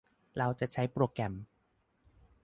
[0.37, 1.33] เราจะใช้โปรแกรม